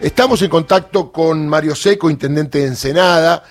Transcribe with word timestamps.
Estamos 0.00 0.42
en 0.42 0.50
contacto 0.50 1.12
con 1.12 1.48
Mario 1.48 1.74
Seco, 1.74 2.10
intendente 2.10 2.58
de 2.58 2.66
Ensenada. 2.66 3.42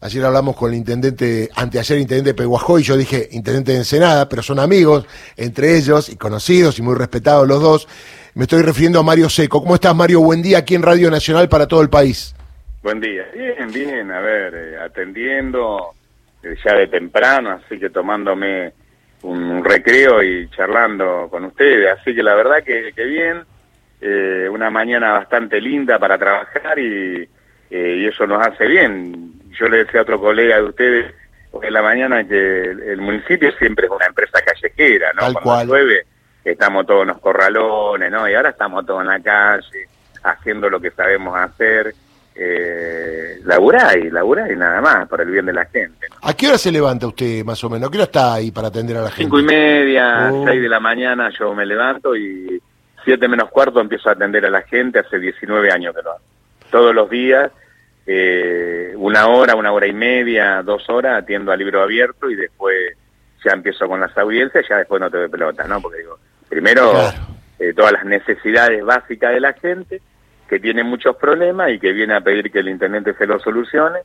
Ayer 0.00 0.24
hablamos 0.24 0.56
con 0.56 0.72
el 0.72 0.78
intendente, 0.78 1.50
anteayer 1.54 1.98
intendente 1.98 2.32
de 2.32 2.48
y 2.78 2.82
yo 2.82 2.96
dije 2.96 3.28
intendente 3.32 3.72
de 3.72 3.78
Ensenada, 3.78 4.28
pero 4.28 4.42
son 4.42 4.58
amigos 4.58 5.06
entre 5.36 5.76
ellos 5.76 6.08
y 6.08 6.16
conocidos 6.16 6.78
y 6.78 6.82
muy 6.82 6.94
respetados 6.94 7.46
los 7.46 7.60
dos. 7.60 7.88
Me 8.34 8.44
estoy 8.44 8.62
refiriendo 8.62 8.98
a 8.98 9.02
Mario 9.02 9.28
Seco. 9.28 9.60
¿Cómo 9.60 9.74
estás, 9.74 9.94
Mario? 9.94 10.20
Buen 10.22 10.40
día 10.40 10.58
aquí 10.58 10.74
en 10.74 10.82
Radio 10.82 11.10
Nacional 11.10 11.50
para 11.50 11.66
todo 11.68 11.82
el 11.82 11.90
país. 11.90 12.34
Buen 12.82 12.98
día. 12.98 13.26
Bien, 13.34 13.70
bien. 13.70 14.10
A 14.10 14.20
ver, 14.20 14.54
eh, 14.54 14.78
atendiendo 14.82 15.90
eh, 16.42 16.56
ya 16.64 16.76
de 16.76 16.86
temprano, 16.86 17.50
así 17.50 17.78
que 17.78 17.90
tomándome 17.90 18.72
un 19.22 19.62
recreo 19.62 20.22
y 20.22 20.48
charlando 20.48 21.28
con 21.30 21.44
ustedes. 21.44 21.98
Así 22.00 22.14
que 22.14 22.22
la 22.22 22.34
verdad 22.34 22.64
que, 22.64 22.90
que 22.96 23.04
bien 23.04 23.44
eh, 24.00 24.48
una 24.50 24.70
mañana 24.70 25.12
bastante 25.12 25.60
linda 25.60 25.98
para 25.98 26.16
trabajar 26.16 26.78
y, 26.78 27.28
eh, 27.70 27.96
y, 27.98 28.06
eso 28.06 28.26
nos 28.26 28.46
hace 28.46 28.66
bien. 28.66 29.32
Yo 29.58 29.68
le 29.68 29.84
decía 29.84 30.00
a 30.00 30.02
otro 30.04 30.20
colega 30.20 30.56
de 30.56 30.62
ustedes 30.62 31.14
hoy 31.52 31.66
en 31.66 31.72
la 31.72 31.82
mañana 31.82 32.26
que 32.26 32.62
el, 32.62 33.00
municipio 33.00 33.52
siempre 33.58 33.86
es 33.86 33.92
una 33.92 34.06
empresa 34.06 34.40
callejera, 34.42 35.12
¿no? 35.14 35.20
Tal 35.20 35.34
Cuando 35.34 35.74
llueve 35.74 36.06
estamos 36.44 36.86
todos 36.86 37.02
en 37.02 37.08
los 37.08 37.18
corralones, 37.18 38.10
¿no? 38.10 38.28
Y 38.28 38.34
ahora 38.34 38.50
estamos 38.50 38.86
todos 38.86 39.02
en 39.02 39.08
la 39.08 39.20
calle 39.20 39.86
haciendo 40.22 40.70
lo 40.70 40.80
que 40.80 40.90
sabemos 40.92 41.38
hacer. 41.38 41.94
Eh, 42.42 43.40
laburar 43.44 43.98
y 43.98 44.08
laburar 44.08 44.50
y 44.50 44.56
nada 44.56 44.80
más, 44.80 45.06
por 45.08 45.20
el 45.20 45.30
bien 45.30 45.44
de 45.44 45.52
la 45.52 45.66
gente. 45.66 46.06
¿A 46.22 46.32
qué 46.32 46.48
hora 46.48 46.56
se 46.56 46.72
levanta 46.72 47.06
usted 47.06 47.44
más 47.44 47.62
o 47.64 47.68
menos? 47.68 47.88
¿A 47.88 47.90
qué 47.90 47.98
hora 47.98 48.04
está 48.04 48.34
ahí 48.34 48.50
para 48.50 48.68
atender 48.68 48.96
a 48.96 49.02
la 49.02 49.10
gente? 49.10 49.24
Cinco 49.24 49.40
y 49.40 49.42
media, 49.42 50.30
oh. 50.32 50.46
seis 50.46 50.62
de 50.62 50.68
la 50.68 50.80
mañana 50.80 51.28
yo 51.38 51.54
me 51.54 51.66
levanto 51.66 52.16
y 52.16 52.62
siete 53.04 53.28
menos 53.28 53.50
cuarto 53.50 53.80
empiezo 53.80 54.08
a 54.08 54.12
atender 54.12 54.44
a 54.46 54.50
la 54.50 54.62
gente, 54.62 54.98
hace 54.98 55.18
19 55.18 55.70
años 55.70 55.94
que 55.94 56.02
lo 56.02 56.10
hago. 56.10 56.20
Todos 56.70 56.94
los 56.94 57.10
días, 57.10 57.50
eh, 58.06 58.92
una 58.96 59.28
hora, 59.28 59.54
una 59.54 59.72
hora 59.72 59.86
y 59.86 59.92
media, 59.92 60.62
dos 60.62 60.88
horas, 60.88 61.22
atiendo 61.22 61.52
a 61.52 61.56
libro 61.56 61.82
abierto 61.82 62.30
y 62.30 62.36
después 62.36 62.96
ya 63.44 63.52
empiezo 63.52 63.88
con 63.88 64.00
las 64.00 64.16
audiencias, 64.16 64.66
ya 64.68 64.78
después 64.78 65.00
no 65.00 65.10
te 65.10 65.18
doy 65.18 65.28
pelota, 65.28 65.64
¿no? 65.66 65.80
Porque 65.80 65.98
digo, 65.98 66.18
primero 66.48 66.92
eh, 67.58 67.72
todas 67.74 67.92
las 67.92 68.04
necesidades 68.04 68.84
básicas 68.84 69.32
de 69.32 69.40
la 69.40 69.52
gente, 69.54 70.00
que 70.48 70.58
tiene 70.58 70.82
muchos 70.82 71.16
problemas 71.16 71.70
y 71.70 71.78
que 71.78 71.92
viene 71.92 72.14
a 72.14 72.20
pedir 72.20 72.50
que 72.50 72.58
el 72.58 72.68
intendente 72.68 73.14
se 73.14 73.26
lo 73.26 73.38
solucione, 73.38 74.00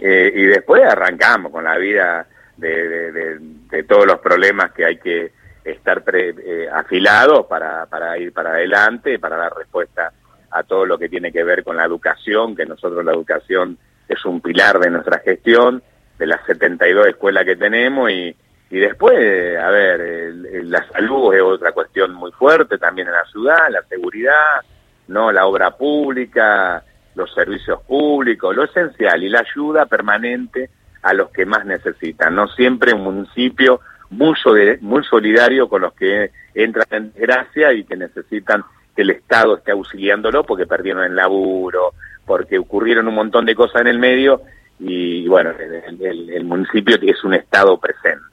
eh, 0.00 0.30
y 0.34 0.42
después 0.42 0.82
arrancamos 0.84 1.50
con 1.50 1.64
la 1.64 1.76
vida 1.78 2.26
de, 2.56 3.12
de, 3.12 3.38
de 3.40 3.82
todos 3.84 4.06
los 4.06 4.18
problemas 4.20 4.72
que 4.72 4.84
hay 4.84 4.98
que 4.98 5.32
estar 5.70 6.02
pre, 6.02 6.30
eh, 6.30 6.68
afilados 6.72 7.46
para, 7.46 7.86
para 7.86 8.16
ir 8.18 8.32
para 8.32 8.50
adelante, 8.50 9.18
para 9.18 9.36
dar 9.36 9.54
respuesta 9.54 10.12
a 10.50 10.62
todo 10.62 10.86
lo 10.86 10.98
que 10.98 11.08
tiene 11.08 11.32
que 11.32 11.44
ver 11.44 11.64
con 11.64 11.76
la 11.76 11.84
educación, 11.84 12.54
que 12.54 12.66
nosotros 12.66 13.04
la 13.04 13.12
educación 13.12 13.78
es 14.08 14.24
un 14.24 14.40
pilar 14.40 14.78
de 14.78 14.90
nuestra 14.90 15.18
gestión, 15.18 15.82
de 16.18 16.26
las 16.26 16.44
72 16.46 17.08
escuelas 17.08 17.44
que 17.44 17.56
tenemos 17.56 18.10
y, 18.10 18.34
y 18.70 18.78
después, 18.78 19.58
a 19.58 19.70
ver, 19.70 20.32
la 20.64 20.86
salud 20.90 21.34
es 21.34 21.42
otra 21.42 21.72
cuestión 21.72 22.14
muy 22.14 22.32
fuerte 22.32 22.78
también 22.78 23.08
en 23.08 23.14
la 23.14 23.24
ciudad, 23.26 23.68
la 23.70 23.82
seguridad, 23.82 24.62
no 25.08 25.30
la 25.30 25.46
obra 25.46 25.72
pública, 25.72 26.82
los 27.14 27.32
servicios 27.34 27.82
públicos, 27.82 28.54
lo 28.54 28.64
esencial 28.64 29.22
y 29.22 29.28
la 29.28 29.40
ayuda 29.40 29.86
permanente 29.86 30.70
a 31.02 31.12
los 31.12 31.30
que 31.30 31.46
más 31.46 31.64
necesitan. 31.64 32.34
No 32.34 32.48
siempre 32.48 32.92
un 32.92 33.02
municipio 33.02 33.80
muy, 34.10 34.34
muy 34.80 35.04
solidario 35.04 35.68
con 35.68 35.82
los 35.82 35.92
que 35.94 36.30
entran 36.54 36.86
en 36.90 37.12
desgracia 37.12 37.72
y 37.72 37.84
que 37.84 37.96
necesitan 37.96 38.62
que 38.94 39.02
el 39.02 39.10
Estado 39.10 39.58
esté 39.58 39.72
auxiliándolo 39.72 40.44
porque 40.44 40.66
perdieron 40.66 41.04
el 41.04 41.14
laburo, 41.14 41.94
porque 42.24 42.58
ocurrieron 42.58 43.08
un 43.08 43.14
montón 43.14 43.44
de 43.44 43.54
cosas 43.54 43.82
en 43.82 43.88
el 43.88 43.98
medio 43.98 44.42
y 44.78 45.26
bueno, 45.28 45.50
el, 45.50 46.30
el, 46.30 46.44
municipio 46.44 46.96
es 47.00 47.24
un 47.24 47.34
Estado 47.34 47.78
presente. 47.78 48.24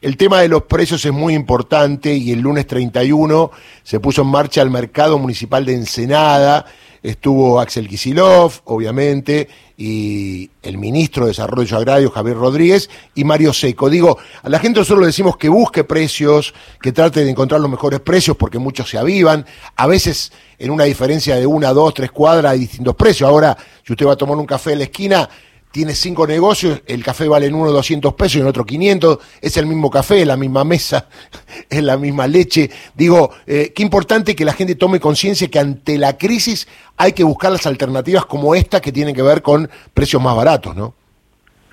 El 0.00 0.16
tema 0.16 0.40
de 0.40 0.48
los 0.48 0.64
precios 0.64 1.04
es 1.04 1.12
muy 1.12 1.34
importante 1.34 2.12
y 2.12 2.32
el 2.32 2.40
lunes 2.40 2.66
31 2.66 3.50
se 3.82 4.00
puso 4.00 4.22
en 4.22 4.28
marcha 4.28 4.62
el 4.62 4.70
mercado 4.70 5.18
municipal 5.18 5.64
de 5.64 5.74
Ensenada 5.74 6.66
estuvo 7.02 7.60
Axel 7.60 7.88
Kisilov, 7.88 8.60
obviamente, 8.64 9.48
y 9.76 10.50
el 10.62 10.78
ministro 10.78 11.24
de 11.24 11.30
Desarrollo 11.30 11.76
Agrario, 11.76 12.10
Javier 12.10 12.36
Rodríguez, 12.36 12.88
y 13.14 13.24
Mario 13.24 13.52
Seco. 13.52 13.90
Digo, 13.90 14.18
a 14.42 14.48
la 14.48 14.58
gente 14.60 14.78
nosotros 14.78 15.00
le 15.00 15.06
decimos 15.06 15.36
que 15.36 15.48
busque 15.48 15.82
precios, 15.82 16.54
que 16.80 16.92
trate 16.92 17.24
de 17.24 17.30
encontrar 17.30 17.60
los 17.60 17.70
mejores 17.70 18.00
precios, 18.00 18.36
porque 18.36 18.58
muchos 18.58 18.88
se 18.88 18.98
avivan. 18.98 19.44
A 19.76 19.86
veces, 19.86 20.32
en 20.58 20.70
una 20.70 20.84
diferencia 20.84 21.36
de 21.36 21.46
una, 21.46 21.72
dos, 21.72 21.94
tres 21.94 22.12
cuadras, 22.12 22.52
hay 22.52 22.60
distintos 22.60 22.94
precios. 22.94 23.28
Ahora, 23.28 23.56
si 23.84 23.92
usted 23.92 24.06
va 24.06 24.12
a 24.12 24.16
tomar 24.16 24.36
un 24.36 24.46
café 24.46 24.72
en 24.72 24.78
la 24.78 24.84
esquina, 24.84 25.28
tiene 25.72 25.94
cinco 25.94 26.26
negocios, 26.26 26.82
el 26.86 27.02
café 27.02 27.26
vale 27.26 27.46
en 27.46 27.54
uno 27.54 27.72
200 27.72 28.14
pesos 28.14 28.36
y 28.36 28.40
en 28.40 28.46
otro 28.46 28.64
500, 28.64 29.18
es 29.40 29.56
el 29.56 29.66
mismo 29.66 29.90
café, 29.90 30.20
es 30.20 30.26
la 30.26 30.36
misma 30.36 30.64
mesa, 30.64 31.08
es 31.70 31.82
la 31.82 31.96
misma 31.96 32.26
leche. 32.26 32.70
Digo, 32.94 33.30
eh, 33.46 33.72
qué 33.74 33.82
importante 33.82 34.36
que 34.36 34.44
la 34.44 34.52
gente 34.52 34.74
tome 34.74 35.00
conciencia 35.00 35.48
que 35.48 35.58
ante 35.58 35.98
la 35.98 36.16
crisis 36.16 36.68
hay 36.96 37.12
que 37.12 37.24
buscar 37.24 37.50
las 37.50 37.66
alternativas 37.66 38.26
como 38.26 38.54
esta 38.54 38.80
que 38.80 38.92
tienen 38.92 39.14
que 39.14 39.22
ver 39.22 39.42
con 39.42 39.68
precios 39.92 40.22
más 40.22 40.36
baratos, 40.36 40.76
¿no? 40.76 40.94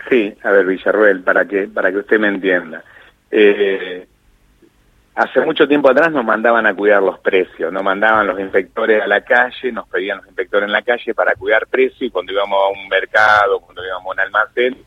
Sí, 0.10 0.34
a 0.44 0.50
ver, 0.50 0.66
Villarruel, 0.66 1.22
para 1.22 1.46
que, 1.46 1.68
para 1.68 1.92
que 1.92 1.98
usted 1.98 2.20
me 2.20 2.30
entienda. 2.30 2.84
Eh, 3.30 4.08
Hace 5.20 5.42
mucho 5.42 5.68
tiempo 5.68 5.90
atrás 5.90 6.14
nos 6.14 6.24
mandaban 6.24 6.66
a 6.66 6.74
cuidar 6.74 7.04
los 7.04 7.20
precios, 7.20 7.74
nos 7.74 7.84
mandaban 7.84 8.26
los 8.26 8.40
inspectores 8.40 9.04
a 9.04 9.06
la 9.06 9.20
calle, 9.20 9.70
nos 9.70 9.86
pedían 9.90 10.20
los 10.20 10.28
inspectores 10.28 10.68
en 10.68 10.72
la 10.72 10.82
calle 10.82 11.14
para 11.14 11.36
cuidar 11.36 11.68
precios 11.68 12.04
y 12.04 12.10
cuando 12.10 12.32
íbamos 12.32 12.58
a 12.58 12.68
un 12.70 12.88
mercado, 12.88 13.60
cuando 13.60 13.86
íbamos 13.86 14.06
a 14.06 14.12
un 14.12 14.20
almacén, 14.22 14.78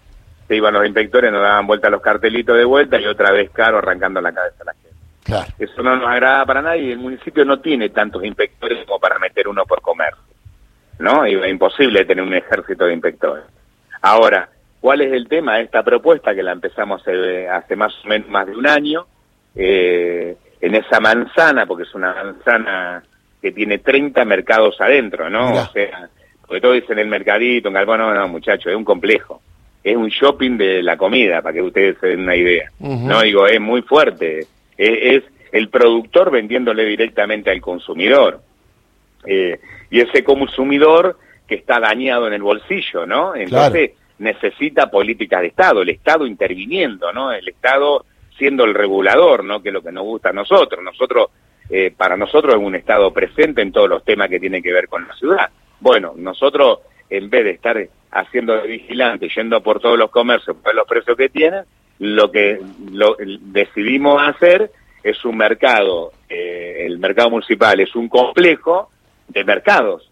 se 0.48 0.56
iban 0.56 0.72
los 0.72 0.87
inspectores, 0.87 1.31
nos 1.31 1.42
daban 1.42 1.66
vuelta 1.66 1.91
los 1.91 2.00
cartelitos 2.00 2.56
de 2.56 2.65
vuelta 2.65 2.98
y 2.98 3.04
otra 3.04 3.31
vez 3.31 3.50
caro 3.50 3.76
arrancando 3.76 4.22
la 4.22 4.32
cabeza 4.32 4.56
a 4.62 4.65
la 4.65 4.72
gente. 4.72 4.97
Claro. 5.22 5.53
Eso 5.59 5.82
no 5.82 5.97
nos 5.97 6.09
agrada 6.09 6.47
para 6.47 6.62
nadie. 6.62 6.92
El 6.92 6.98
municipio 6.98 7.44
no 7.44 7.60
tiene 7.60 7.91
tantos 7.91 8.25
inspectores 8.25 8.87
como 8.87 8.98
para 8.98 9.19
meter 9.19 9.47
uno 9.48 9.66
por 9.66 9.82
comercio. 9.82 10.22
¿No? 10.98 11.26
es 11.26 11.47
imposible 11.47 12.06
tener 12.06 12.25
un 12.25 12.32
ejército 12.32 12.87
de 12.87 12.94
inspectores. 12.94 13.44
Ahora, 14.00 14.48
¿cuál 14.81 15.03
es 15.03 15.12
el 15.12 15.28
tema 15.28 15.56
de 15.56 15.65
esta 15.65 15.82
propuesta 15.82 16.34
que 16.34 16.42
la 16.42 16.53
empezamos 16.53 17.03
hace, 17.03 17.50
hace 17.50 17.76
más 17.76 17.92
o 18.03 18.09
menos 18.09 18.31
más 18.31 18.47
de 18.47 18.56
un 18.56 18.66
año? 18.66 19.06
Eh, 19.54 20.36
en 20.60 20.74
esa 20.74 21.00
manzana, 21.00 21.66
porque 21.66 21.84
es 21.84 21.94
una 21.94 22.14
manzana 22.14 23.02
que 23.40 23.52
tiene 23.52 23.78
30 23.78 24.24
mercados 24.24 24.80
adentro, 24.80 25.28
¿no? 25.28 25.52
O 25.52 25.66
sea, 25.72 26.08
porque 26.46 26.60
todos 26.60 26.74
dicen 26.76 26.98
el 26.98 27.08
mercadito, 27.08 27.68
en 27.68 27.74
Galván, 27.74 28.00
no, 28.00 28.14
no, 28.14 28.28
muchachos, 28.28 28.66
es 28.66 28.76
un 28.76 28.84
complejo. 28.84 29.42
Es 29.82 29.96
un 29.96 30.08
shopping 30.08 30.56
de 30.56 30.82
la 30.82 30.96
comida, 30.96 31.42
para 31.42 31.54
que 31.54 31.62
ustedes 31.62 31.98
se 31.98 32.08
den 32.08 32.20
una 32.20 32.36
idea. 32.36 32.70
No, 32.78 33.22
digo, 33.22 33.48
es 33.48 33.60
muy 33.60 33.82
fuerte. 33.82 34.46
Es, 34.76 35.24
el 35.50 35.68
productor 35.68 36.30
vendiéndole 36.30 36.84
directamente 36.84 37.50
al 37.50 37.60
consumidor. 37.60 38.41
Eh, 39.26 39.58
y 39.91 40.00
ese 40.00 40.24
consumidor 40.24 41.18
que 41.46 41.56
está 41.56 41.78
dañado 41.78 42.26
en 42.26 42.32
el 42.32 42.42
bolsillo, 42.42 43.04
¿no? 43.04 43.34
Entonces 43.34 43.91
necesita 44.18 44.91
políticas 44.91 45.42
de 45.42 45.48
Estado, 45.48 45.82
el 45.82 45.91
Estado 45.91 46.26
interviniendo, 46.26 47.12
¿no? 47.12 47.32
El 47.32 47.48
Estado 47.48 48.06
siendo 48.37 48.65
el 48.65 48.75
regulador, 48.75 49.44
¿no? 49.44 49.62
Que 49.62 49.69
es 49.69 49.72
lo 49.72 49.82
que 49.82 49.93
nos 49.93 50.04
gusta 50.04 50.31
a 50.31 50.32
nosotros. 50.32 50.82
Nosotros, 50.82 51.31
eh, 51.70 51.93
para 51.97 52.16
nosotros 52.16 52.54
es 52.54 52.60
un 52.60 52.75
Estado 52.75 53.12
presente 53.12 53.62
en 53.62 53.72
todos 53.72 53.88
los 53.88 54.04
temas 54.04 54.28
que 54.28 54.41
tienen 54.41 54.62
que 54.62 54.72
ver 54.72 54.88
con 54.88 55.06
la 55.06 55.15
ciudad. 55.15 55.50
Bueno, 55.81 56.15
nosotros, 56.16 56.81
en 57.10 57.28
vez 57.28 57.44
de 57.44 57.50
estar 57.50 57.76
haciendo 58.10 58.54
de 58.54 58.69
vigilante, 58.69 59.28
yendo 59.34 59.62
por 59.62 59.81
todos 59.81 59.98
los 59.98 60.10
comercios, 60.10 60.56
por 60.56 60.75
los 60.75 60.87
precios 60.87 61.16
que 61.16 61.28
tienen, 61.28 61.65
lo 61.98 62.31
que 62.31 62.60
lo, 62.91 63.16
decidimos 63.19 64.21
hacer 64.22 64.71
es 65.03 65.25
un 65.25 65.37
mercado, 65.37 66.12
eh, 66.28 66.84
el 66.87 66.98
mercado 66.98 67.31
municipal 67.31 67.78
es 67.81 67.94
un 67.94 68.09
complejo 68.09 68.91
de 69.28 69.44
mercados, 69.44 70.10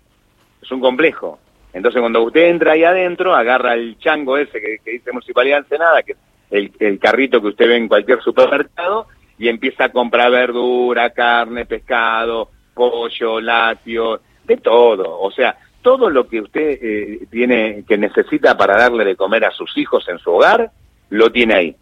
es 0.63 0.71
un 0.71 0.81
complejo. 0.81 1.39
Entonces 1.73 2.01
cuando 2.01 2.23
usted 2.23 2.49
entra 2.49 2.73
ahí 2.73 2.85
adentro, 2.85 3.35
agarra 3.35 3.75
el 3.75 3.99
chango 3.99 4.37
ese 4.37 4.61
que, 4.61 4.91
dice 4.91 5.13
Municipalidad 5.13 5.65
que 6.05 6.17
el, 6.51 6.99
carrito 6.99 7.41
que 7.41 7.49
usted 7.49 7.69
ve 7.69 7.77
en 7.77 7.89
cualquier 7.89 8.21
supermercado 8.23 9.07
y 9.39 9.49
empieza 9.49 9.85
a 9.85 9.93
comprar 9.93 10.31
verdura, 10.31 11.11
carne, 11.11 11.65
pescado, 11.65 12.51
pollo, 12.75 13.41
lácteos, 13.41 14.21
de 14.45 14.57
todo. 14.57 15.21
O 15.21 15.31
sea, 15.31 15.57
todo 15.83 16.11
lo 16.11 16.29
que 16.29 16.41
usted 16.41 16.79
eh, 16.83 17.27
tiene 17.31 17.85
que 17.89 17.97
necesita 17.97 18.57
para 18.57 18.77
darle 18.77 19.05
de 19.05 19.17
comer 19.17 19.45
a 19.45 19.51
sus 19.53 19.77
hijos 19.79 20.07
en 20.09 20.19
su 20.19 20.31
hogar, 20.31 20.71
lo 21.09 21.31
tiene 21.31 21.55
ahí. 21.55 21.77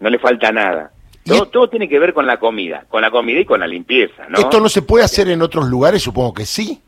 No 0.00 0.10
le 0.10 0.18
falta 0.18 0.50
nada. 0.50 0.90
Todo, 1.24 1.46
todo 1.46 1.68
tiene 1.68 1.88
que 1.88 1.98
ver 1.98 2.12
con 2.12 2.26
la 2.26 2.38
comida, 2.38 2.84
con 2.88 3.00
la 3.00 3.10
comida 3.10 3.40
y 3.40 3.44
con 3.46 3.60
la 3.60 3.66
limpieza, 3.66 4.26
¿no? 4.28 4.38
¿Esto 4.38 4.60
no 4.60 4.68
se 4.68 4.82
puede 4.82 5.04
hacer 5.04 5.28
en 5.28 5.40
otros 5.40 5.68
lugares? 5.68 6.02
Supongo 6.02 6.34
que 6.34 6.44
sí. 6.44 6.82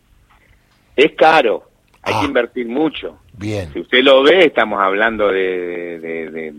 Es 0.94 1.12
caro, 1.12 1.70
hay 2.02 2.14
que 2.14 2.20
ah. 2.20 2.24
invertir 2.24 2.66
mucho. 2.66 3.18
Bien. 3.32 3.72
Si 3.72 3.80
usted 3.80 4.02
lo 4.02 4.22
ve, 4.22 4.44
estamos 4.44 4.78
hablando 4.80 5.28
de 5.28 6.52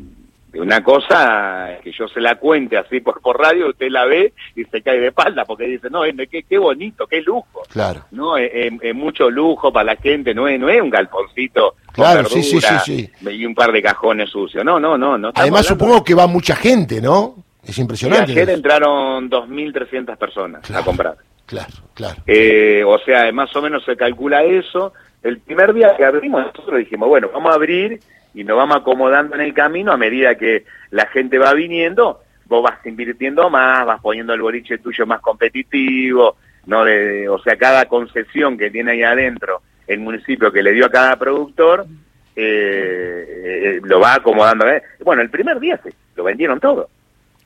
una 0.60 0.84
cosa 0.84 1.78
que 1.84 1.92
yo 1.92 2.08
se 2.08 2.22
la 2.22 2.36
cuente 2.36 2.78
así 2.78 3.00
por, 3.00 3.22
por 3.22 3.40
radio, 3.40 3.70
usted 3.70 3.90
la 3.90 4.06
ve 4.06 4.34
y 4.56 4.64
se 4.66 4.82
cae 4.82 5.00
de 5.00 5.08
espalda 5.08 5.46
porque 5.46 5.66
dice, 5.66 5.90
no, 5.90 6.02
qué, 6.30 6.44
qué 6.44 6.58
bonito, 6.58 7.08
qué 7.08 7.22
lujo. 7.22 7.64
Claro. 7.70 8.06
No, 8.12 8.38
es, 8.38 8.72
mucho 8.94 9.30
lujo 9.30 9.72
para 9.72 9.94
la 9.94 9.96
gente, 9.96 10.34
no 10.34 10.48
es, 10.48 10.60
no 10.60 10.70
es 10.70 10.82
un 10.82 10.90
galponcito 10.90 11.76
claro, 11.92 12.30
sí, 12.30 12.44
sí, 12.44 12.60
sí, 12.84 13.10
y 13.30 13.46
un 13.46 13.56
par 13.56 13.72
de 13.72 13.82
cajones 13.82 14.30
sucios. 14.30 14.64
No, 14.64 14.80
no, 14.80 14.98
no. 14.98 15.18
no 15.18 15.32
Además 15.36 15.66
supongo 15.66 16.04
que 16.04 16.14
va 16.14 16.28
mucha 16.28 16.56
gente, 16.56 17.02
¿no? 17.02 17.36
Es 17.66 17.78
impresionante. 17.80 18.32
ayer 18.32 18.50
entraron 18.50 19.30
2.300 19.30 20.18
personas 20.18 20.72
a 20.72 20.84
comprar. 20.84 21.18
Claro, 21.46 21.74
claro. 21.94 22.22
Eh, 22.26 22.84
o 22.86 23.00
sea, 23.00 23.32
más 23.32 23.54
o 23.56 23.62
menos 23.62 23.84
se 23.84 23.96
calcula 23.96 24.44
eso. 24.44 24.94
El 25.24 25.40
primer 25.40 25.74
día 25.74 25.96
que 25.98 26.06
abrimos, 26.06 26.46
nosotros 26.46 26.80
dijimos, 26.80 27.10
bueno, 27.10 27.30
vamos 27.34 27.52
a 27.52 27.56
abrir 27.56 28.00
y 28.38 28.44
nos 28.44 28.56
vamos 28.56 28.78
acomodando 28.78 29.34
en 29.34 29.42
el 29.42 29.52
camino 29.52 29.92
a 29.92 29.98
medida 29.98 30.36
que 30.36 30.64
la 30.92 31.08
gente 31.08 31.40
va 31.40 31.56
viniendo, 31.56 32.22
vos 32.46 32.62
vas 32.62 32.86
invirtiendo 32.86 33.50
más, 33.50 33.84
vas 33.84 34.00
poniendo 34.00 34.32
el 34.36 34.42
boliche 34.44 34.78
tuyo 34.78 35.08
más 35.08 35.22
competitivo, 35.22 36.38
no 36.68 36.82
o 36.82 37.40
sea, 37.40 37.58
cada 37.58 37.86
concesión 37.86 38.56
que 38.56 38.70
tiene 38.70 38.92
ahí 38.92 39.02
adentro 39.02 39.64
el 39.88 40.02
municipio 40.02 40.52
que 40.52 40.62
le 40.62 40.74
dio 40.74 40.86
a 40.86 40.92
cada 40.92 41.16
productor, 41.16 41.88
eh, 42.36 43.26
eh, 43.28 43.80
lo 43.84 44.00
va 44.00 44.14
acomodando. 44.14 44.68
¿eh? 44.68 44.84
Bueno, 45.04 45.24
el 45.24 45.32
primer 45.32 45.60
día 45.60 45.80
se 45.82 45.92
lo 46.16 46.24
vendieron 46.24 46.60
todo. 46.60 46.90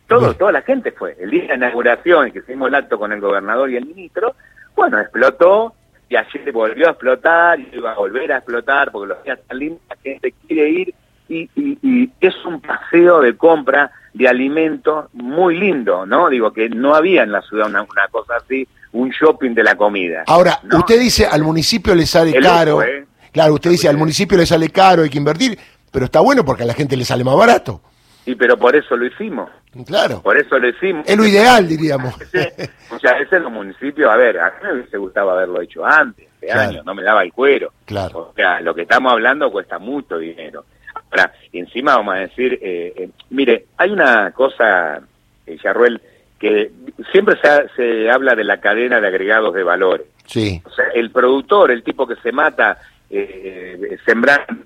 Todo, 0.08 0.34
toda 0.34 0.52
la 0.52 0.62
gente 0.62 0.92
fue. 0.92 1.16
El 1.18 1.30
día 1.30 1.48
de 1.48 1.56
inauguración, 1.56 2.32
que 2.32 2.40
hicimos 2.40 2.68
el 2.68 2.76
acto 2.76 3.00
con 3.00 3.14
el 3.14 3.22
gobernador 3.22 3.70
y 3.70 3.78
el 3.78 3.86
ministro, 3.86 4.36
bueno, 4.76 5.00
explotó 5.00 5.74
y 6.12 6.18
ayer 6.18 6.52
volvió 6.52 6.88
a 6.88 6.92
explotar 6.92 7.58
y 7.58 7.70
iba 7.72 7.94
a 7.94 7.96
volver 7.96 8.34
a 8.34 8.38
explotar 8.38 8.92
porque 8.92 9.14
los 9.14 9.24
días 9.24 9.40
están 9.40 9.58
lindos, 9.58 9.80
la 9.90 9.96
gente 9.96 10.34
quiere 10.46 10.70
ir 10.70 10.94
y, 11.30 11.50
y, 11.56 12.10
es 12.20 12.36
un 12.46 12.60
paseo 12.60 13.22
de 13.22 13.38
compra 13.38 13.90
de 14.14 14.28
alimentos 14.28 15.06
muy 15.14 15.58
lindo, 15.58 16.06
¿no? 16.06 16.28
Digo 16.28 16.52
que 16.52 16.68
no 16.68 16.94
había 16.94 17.24
en 17.24 17.32
la 17.32 17.42
ciudad 17.42 17.70
una, 17.70 17.86
cosa 18.12 18.34
así, 18.36 18.68
un 18.92 19.10
shopping 19.12 19.52
de 19.52 19.64
la 19.64 19.76
comida. 19.76 20.26
Ahora, 20.28 20.60
usted 20.74 21.00
dice 21.00 21.26
al 21.26 21.44
municipio 21.44 21.96
le 21.96 22.06
sale 22.06 22.38
caro, 22.42 22.84
¿eh? 22.84 23.06
claro, 23.32 23.54
usted 23.54 23.70
dice 23.70 23.88
al 23.88 23.96
municipio 23.96 24.38
le 24.38 24.46
sale 24.46 24.68
caro, 24.68 25.04
hay 25.04 25.10
que 25.10 25.18
invertir, 25.18 25.58
pero 25.90 26.04
está 26.04 26.20
bueno 26.20 26.44
porque 26.44 26.64
a 26.64 26.66
la 26.66 26.74
gente 26.74 26.98
le 26.98 27.06
sale 27.06 27.24
más 27.24 27.38
barato. 27.38 27.82
Sí, 28.24 28.36
pero 28.36 28.58
por 28.58 28.76
eso 28.76 28.96
lo 28.96 29.06
hicimos. 29.06 29.50
Claro. 29.86 30.22
Por 30.22 30.38
eso 30.38 30.60
lo 30.60 30.68
hicimos. 30.68 31.08
Es 31.08 31.18
lo 31.18 31.26
ideal, 31.26 31.68
diríamos. 31.68 32.16
Muchas 32.92 33.20
veces 33.20 33.42
los 33.42 33.52
municipios, 33.52 34.12
a 34.12 34.16
ver, 34.16 34.40
a 34.40 34.50
mí 34.50 34.56
me 34.64 34.74
hubiese 34.74 34.98
gustado 34.98 35.32
haberlo 35.32 35.62
hecho 35.62 35.86
antes, 35.86 36.28
de 36.40 36.52
años, 36.52 36.86
no 36.86 36.94
me 36.94 37.04
daba 37.04 37.24
el 37.24 37.34
cuero. 37.34 37.74
Claro. 37.86 38.30
O 38.32 38.34
sea, 38.36 38.62
lo 38.62 38.76
que 38.76 38.84
estamos 38.84 39.12
hablando 39.12 39.52
cuesta 39.52 39.80
mucho 39.80 40.18
dinero. 40.18 40.66
Ahora, 41.10 41.34
encima 41.52 41.96
vamos 41.96 42.16
a 42.16 42.20
decir, 42.20 42.60
eh, 42.62 42.94
eh, 42.96 43.10
mire, 43.32 43.66
hay 43.78 43.92
una 43.92 44.32
cosa, 44.32 45.02
eh, 45.46 45.58
Yarruel, 45.64 46.02
que 46.38 46.72
siempre 47.12 47.38
se, 47.42 47.70
se 47.76 48.10
habla 48.10 48.36
de 48.36 48.44
la 48.44 48.60
cadena 48.60 49.00
de 49.00 49.08
agregados 49.08 49.54
de 49.54 49.64
valores. 49.64 50.08
Sí. 50.26 50.62
O 50.66 50.70
sea, 50.70 50.86
el 50.94 51.12
productor, 51.12 51.72
el 51.72 51.84
tipo 51.84 52.08
que 52.08 52.16
se 52.18 52.32
mata 52.32 52.78
eh, 53.10 53.98
sembrando, 54.06 54.66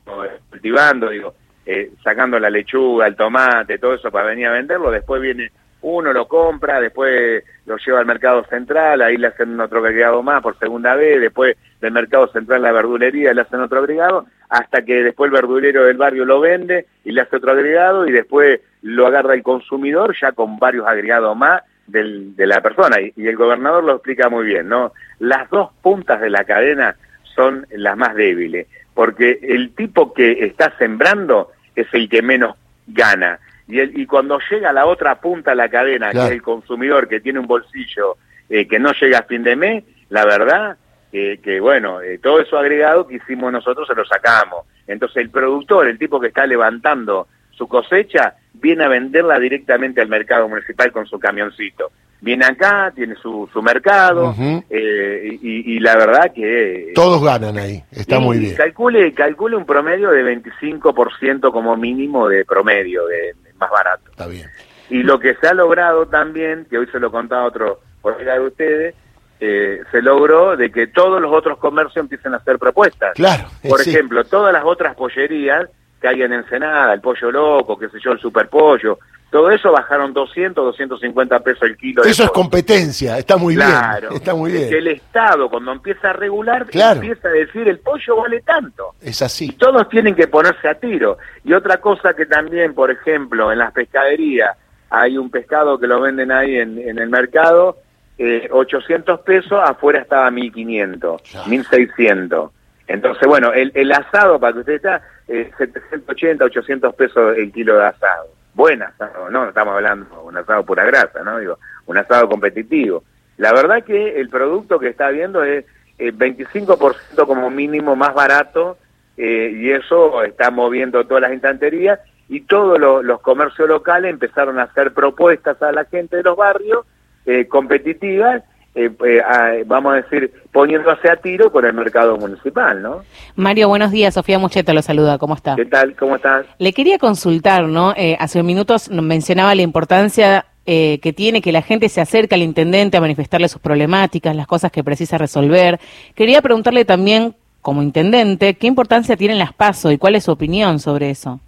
cultivando, 0.50 1.10
digo, 1.10 1.34
eh, 1.66 1.92
sacando 2.04 2.40
la 2.40 2.50
lechuga, 2.50 3.08
el 3.08 3.16
tomate, 3.16 3.78
todo 3.78 3.96
eso 3.96 4.12
para 4.12 4.28
venir 4.28 4.48
a 4.48 4.52
venderlo, 4.52 4.92
después 4.92 5.22
viene 5.22 5.52
uno, 5.82 6.14
lo 6.14 6.28
compra, 6.28 6.82
después 6.82 7.44
lo 7.68 7.78
lleva 7.78 8.00
al 8.00 8.08
mercado 8.08 8.44
central, 8.46 9.02
ahí 9.02 9.18
le 9.18 9.28
hacen 9.28 9.60
otro 9.60 9.80
agregado 9.80 10.24
más 10.24 10.42
por 10.42 10.58
segunda 10.58 10.96
vez, 10.96 11.22
después 11.22 11.56
del 11.80 11.92
mercado 11.92 12.28
central 12.30 12.64
la 12.64 12.72
verdulería 12.72 13.34
le 13.34 13.42
hacen 13.42 13.60
otro 13.60 13.80
agregado, 13.80 14.26
hasta 14.50 14.84
que 14.84 15.04
después 15.04 15.30
el 15.30 15.36
verdulero 15.36 15.86
del 15.86 15.98
barrio 15.98 16.26
lo 16.26 16.40
vende 16.40 16.88
y 17.04 17.12
le 17.12 17.22
hace 17.22 17.36
otro 17.36 17.52
agregado 17.52 18.08
y 18.08 18.12
después 18.12 18.62
lo 18.82 19.06
agarra 19.06 19.36
el 19.36 19.44
consumidor 19.44 20.16
ya 20.20 20.32
con 20.32 20.58
varios 20.58 20.88
agregados 20.88 21.38
más 21.38 21.62
del, 21.86 22.36
de 22.36 22.48
la 22.48 22.62
persona. 22.62 23.00
Y, 23.00 23.14
y 23.16 23.28
el 23.28 23.36
gobernador 23.36 23.84
lo 23.84 23.94
explica 23.94 24.28
muy 24.30 24.46
bien, 24.46 24.68
¿no? 24.68 24.92
Las 25.20 25.50
dos 25.52 25.70
puntas 25.84 26.20
de 26.20 26.32
la 26.32 26.46
cadena 26.46 26.96
son 27.36 27.68
las 27.72 27.96
más 27.96 28.16
débiles, 28.16 28.68
porque 28.94 29.40
el 29.42 29.76
tipo 29.76 30.14
que 30.14 30.46
está 30.46 30.76
sembrando 30.78 31.52
es 31.76 31.88
el 31.94 32.10
que 32.10 32.22
menos 32.22 32.56
gana. 32.88 33.40
Y, 33.68 33.80
el, 33.80 34.00
y 34.00 34.06
cuando 34.06 34.40
llega 34.50 34.70
a 34.70 34.74
la 34.74 34.86
otra 34.86 35.20
punta 35.20 35.52
de 35.52 35.58
la 35.58 35.70
cadena, 35.70 36.12
que 36.12 36.20
es 36.20 36.32
el 36.32 36.42
consumidor 36.42 37.08
que 37.08 37.20
tiene 37.20 37.40
un 37.40 37.48
bolsillo 37.48 38.18
eh, 38.50 38.68
que 38.68 38.80
no 38.80 38.94
llega 38.94 39.20
a 39.20 39.24
fin 39.24 39.44
de 39.44 39.56
mes, 39.56 39.84
la 40.10 40.26
verdad 40.26 40.78
que 41.12 41.62
bueno, 41.62 42.02
eh, 42.02 42.20
todo 42.22 42.42
eso 42.42 42.58
agregado 42.58 43.08
que 43.08 43.16
hicimos 43.16 43.50
nosotros 43.50 43.88
se 43.88 43.96
lo 43.96 44.04
sacamos. 44.06 44.66
Entonces 44.86 45.18
el 45.18 45.30
productor, 45.30 45.88
el 45.88 45.98
tipo 45.98 46.20
que 46.20 46.28
está 46.28 46.46
levantando 46.46 47.30
su 47.52 47.70
cosecha, 47.70 48.36
viene 48.54 48.84
a 48.84 48.90
venderla 48.90 49.40
directamente 49.40 50.02
al 50.02 50.10
mercado 50.10 50.50
municipal 50.50 50.92
con 50.92 51.06
su 51.06 51.18
camioncito 51.18 51.92
viene 52.26 52.44
acá, 52.44 52.92
tiene 52.96 53.14
su, 53.22 53.48
su 53.54 53.62
mercado, 53.62 54.34
eh, 54.68 55.38
y, 55.44 55.80
la 55.80 55.96
verdad 55.96 56.32
que... 56.34 56.92
Todos 56.96 57.24
ganan 57.24 57.56
ahí, 57.60 57.84
está 57.92 58.20
muy 58.20 58.40
bien. 58.40 58.56
Calcule, 58.56 59.14
calcule 59.14 59.56
un 59.56 59.66
promedio 59.66 60.10
de 60.10 60.24
25% 60.42 61.52
como 61.52 61.78
mínimo 61.78 62.28
de 62.28 62.44
promedio, 62.44 63.06
de, 63.06 63.36
más 63.60 63.70
barato. 63.70 64.10
Está 64.10 64.26
bien. 64.26 64.50
Y 64.90 65.04
lo 65.04 65.20
que 65.20 65.36
se 65.36 65.48
ha 65.48 65.54
logrado 65.54 66.08
también, 66.08 66.66
que 66.68 66.80
hoy 66.80 66.88
se 66.92 67.00
lo 67.00 67.12
contaba 67.12 67.46
otro 67.46 67.82
colega 68.02 68.34
de 68.34 68.40
ustedes, 68.40 68.96
eh, 69.40 69.84
se 69.92 70.02
logró 70.02 70.58
de 70.58 70.72
que 70.72 70.88
todos 70.88 71.22
los 71.22 71.32
otros 71.32 71.60
comercios 71.60 71.98
empiecen 71.98 72.34
a 72.34 72.38
hacer 72.38 72.58
propuestas. 72.58 73.14
Claro. 73.14 73.44
Por 73.70 73.82
ejemplo, 73.82 74.24
todas 74.24 74.52
las 74.52 74.64
otras 74.66 74.96
pollerías 74.96 75.70
que 76.02 76.08
hay 76.08 76.24
en 76.24 76.34
Ensenada, 76.34 76.92
el 76.92 77.02
pollo 77.02 77.30
loco, 77.30 77.78
qué 77.78 77.88
sé 77.90 78.00
yo, 78.04 78.14
el 78.14 78.20
superpollo, 78.20 78.98
todo 79.36 79.52
eso 79.52 79.70
bajaron 79.70 80.14
200, 80.14 80.64
250 80.64 81.40
pesos 81.42 81.64
el 81.64 81.76
kilo. 81.76 82.06
Eso 82.06 82.24
es 82.24 82.32
competencia, 82.32 83.18
está 83.18 83.36
muy 83.36 83.58
bien. 83.58 83.68
Está 84.14 84.34
muy 84.34 84.50
bien. 84.50 84.70
que 84.70 84.78
el 84.78 84.88
Estado 84.88 85.50
cuando 85.50 85.74
empieza 85.74 86.12
a 86.12 86.14
regular 86.14 86.66
empieza 86.72 87.28
a 87.28 87.32
decir 87.32 87.68
el 87.68 87.80
pollo 87.80 88.16
vale 88.16 88.40
tanto. 88.44 88.96
Es 89.02 89.22
así. 89.22 89.52
todos 89.52 89.90
tienen 89.90 90.16
que 90.16 90.30
ponerse 90.30 90.70
a 90.70 90.76
tiro. 90.76 91.18
Y 91.44 91.52
otra 91.52 91.82
cosa 91.82 92.14
que 92.14 92.26
también, 92.26 92.74
por 92.74 92.90
ejemplo, 92.90 93.52
en 93.52 93.60
las 93.60 93.74
pescaderías 93.74 94.56
hay 94.90 95.18
un 95.18 95.30
pescado 95.30 95.78
que 95.78 95.88
lo 95.88 96.00
venden 96.00 96.32
ahí 96.32 96.56
en, 96.56 96.98
el 96.98 97.10
mercado, 97.10 97.80
eh, 98.18 98.48
800 98.50 99.20
pesos, 99.20 99.60
afuera 99.62 100.00
estaba 100.00 100.32
1500, 100.32 101.22
1600. 101.46 102.52
Entonces, 102.88 103.28
bueno, 103.28 103.52
el, 103.52 103.70
el 103.76 103.92
asado, 103.92 104.40
para 104.40 104.54
que 104.54 104.60
usted 104.60 104.74
está, 104.76 105.02
eh, 105.28 105.52
780, 105.58 106.46
800 106.46 106.96
pesos 106.96 107.38
el 107.38 107.52
kilo 107.52 107.76
de 107.76 107.88
asado 107.88 108.35
buen 108.56 108.82
asado, 108.82 109.30
no 109.30 109.50
estamos 109.50 109.76
hablando 109.76 110.06
de 110.10 110.22
un 110.22 110.38
asado 110.38 110.66
pura 110.66 110.86
grasa, 110.86 111.22
¿no? 111.24 111.38
Digo, 111.38 111.60
un 111.86 111.98
asado 111.98 112.28
competitivo. 112.30 113.04
La 113.38 113.52
verdad 113.54 113.84
que 113.84 114.20
el 114.20 114.30
producto 114.30 114.80
que 114.80 114.90
está 114.90 115.10
viendo 115.10 115.44
es 115.44 115.66
eh, 115.98 116.12
25% 116.14 117.28
como 117.28 117.50
mínimo 117.50 117.96
más 117.96 118.14
barato 118.14 118.78
eh, 119.18 119.54
y 119.54 119.72
eso 119.72 120.24
está 120.24 120.52
moviendo 120.52 121.06
todas 121.06 121.22
las 121.22 121.34
instanterías 121.34 122.00
y 122.30 122.42
todos 122.42 122.80
los 122.80 123.22
comercios 123.22 123.68
locales 123.68 124.12
empezaron 124.12 124.58
a 124.58 124.64
hacer 124.64 124.94
propuestas 124.94 125.62
a 125.62 125.72
la 125.72 125.86
gente 125.86 126.18
de 126.18 126.24
los 126.24 126.36
barrios 126.36 126.86
eh, 127.26 127.48
competitivas 127.48 128.44
eh, 128.76 128.92
eh 129.06 129.64
vamos 129.66 129.94
a 129.94 129.96
decir, 129.98 130.32
poniéndose 130.52 131.10
a 131.10 131.16
tiro 131.16 131.52
con 131.52 131.66
el 131.66 131.74
mercado 131.74 132.18
municipal, 132.18 132.82
¿no? 132.82 133.02
Mario, 133.36 133.70
buenos 133.70 133.92
días. 133.92 134.14
Sofía 134.14 134.38
Mucheta 134.38 134.74
lo 134.74 134.82
saluda. 134.82 135.18
¿Cómo 135.18 135.36
está? 135.36 135.56
¿Qué 135.56 135.66
tal? 135.66 135.96
¿Cómo 135.96 136.18
estás? 136.18 136.46
Le 136.60 136.74
quería 136.74 136.98
consultar, 136.98 137.64
¿no? 137.64 137.94
Eh, 137.96 138.18
hace 138.20 138.44
minutos 138.44 138.90
mencionaba 138.92 139.56
la 139.56 139.62
importancia 139.62 140.46
eh, 140.68 141.00
que 141.02 141.14
tiene 141.14 141.42
que 141.42 141.52
la 141.52 141.62
gente 141.62 141.90
se 141.90 142.02
acerque 142.02 142.34
al 142.34 142.42
intendente 142.42 142.98
a 142.98 143.02
manifestarle 143.02 143.48
sus 143.48 143.62
problemáticas, 143.62 144.36
las 144.36 144.48
cosas 144.48 144.72
que 144.72 144.84
precisa 144.84 145.18
resolver. 145.18 145.80
Quería 146.16 146.42
preguntarle 146.42 146.86
también, 146.86 147.36
como 147.62 147.84
intendente, 147.84 148.56
¿qué 148.56 148.66
importancia 148.66 149.16
tienen 149.16 149.38
las 149.38 149.54
PASO 149.54 149.92
y 149.92 149.98
cuál 149.98 150.16
es 150.16 150.24
su 150.24 150.32
opinión 150.32 150.80
sobre 150.80 151.12
eso? 151.12 151.40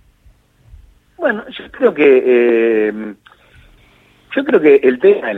Bueno, 1.17 1.43
yo 1.49 1.71
creo 1.71 1.93
que 1.95 2.23
eh, 2.25 3.13
yo 4.35 4.45
creo 4.45 4.61
que 4.61 4.75
el 4.83 4.99
tema 4.99 5.31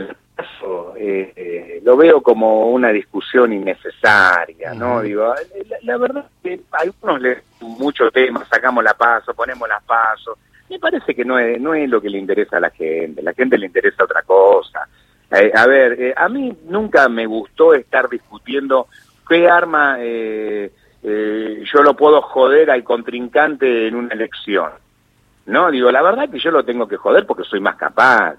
eh, 0.96 1.32
eh, 1.36 1.80
lo 1.84 1.96
veo 1.96 2.22
como 2.22 2.68
una 2.70 2.90
discusión 2.90 3.52
innecesaria, 3.52 4.74
¿no? 4.74 5.02
Digo, 5.02 5.34
la, 5.82 5.96
verdad 5.96 6.26
es 6.42 6.42
que 6.42 6.64
a 6.72 6.82
algunos 6.82 7.20
le 7.20 7.42
mucho 7.60 8.10
tema, 8.10 8.44
sacamos 8.50 8.84
la 8.84 8.94
paso, 8.94 9.34
ponemos 9.34 9.68
la 9.68 9.80
paso. 9.80 10.38
Me 10.68 10.78
parece 10.78 11.14
que 11.14 11.24
no 11.24 11.38
es, 11.38 11.60
no 11.60 11.74
es 11.74 11.88
lo 11.88 12.00
que 12.00 12.10
le 12.10 12.18
interesa 12.18 12.58
a 12.58 12.60
la 12.60 12.70
gente, 12.70 13.22
la 13.22 13.32
gente 13.32 13.58
le 13.58 13.66
interesa 13.66 14.04
otra 14.04 14.22
cosa. 14.22 14.86
Eh, 15.30 15.50
a 15.54 15.66
ver, 15.66 16.14
a 16.16 16.28
mí 16.28 16.56
nunca 16.66 17.08
me 17.08 17.26
gustó 17.26 17.74
estar 17.74 18.08
discutiendo 18.08 18.88
qué 19.28 19.48
arma 19.48 19.98
yo 20.02 21.82
lo 21.82 21.96
puedo 21.96 22.20
joder 22.20 22.70
al 22.70 22.84
contrincante 22.84 23.88
en 23.88 23.94
una 23.94 24.12
elección. 24.14 24.70
No, 25.46 25.70
digo, 25.70 25.90
la 25.90 26.02
verdad 26.02 26.28
que 26.28 26.38
yo 26.38 26.50
lo 26.50 26.64
tengo 26.64 26.86
que 26.86 26.96
joder 26.96 27.26
porque 27.26 27.44
soy 27.44 27.60
más 27.60 27.76
capaz 27.76 28.36